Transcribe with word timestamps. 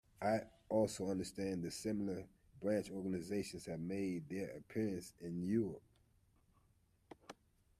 I 0.19 0.41
also 0.67 1.11
understand 1.11 1.61
that 1.61 1.73
similar 1.73 2.23
branch 2.59 2.89
organizations 2.89 3.67
have 3.67 3.79
made 3.79 4.27
their 4.29 4.47
appearance 4.57 5.13
in 5.21 5.43
Europe. 5.43 5.83